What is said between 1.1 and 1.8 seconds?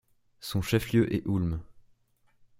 est Ulm.